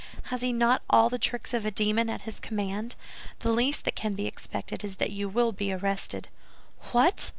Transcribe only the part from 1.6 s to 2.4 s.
a demon at his